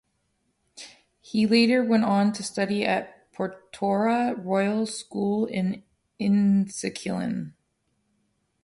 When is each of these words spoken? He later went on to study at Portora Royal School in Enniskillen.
He 1.19 1.45
later 1.45 1.83
went 1.83 2.05
on 2.05 2.33
to 2.33 2.41
study 2.41 2.83
at 2.83 3.31
Portora 3.33 4.33
Royal 4.43 4.87
School 4.87 5.45
in 5.45 5.83
Enniskillen. 6.19 7.53